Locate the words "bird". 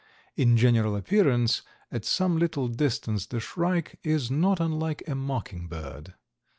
5.67-6.15